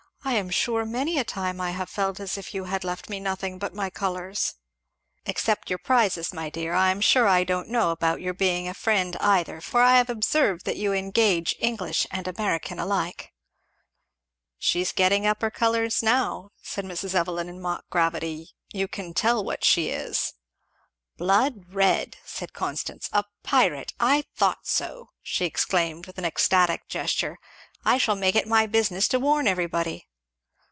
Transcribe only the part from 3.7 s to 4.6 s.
my colours."